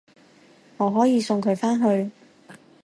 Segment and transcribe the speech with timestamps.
[0.77, 2.09] 我可以送佢返去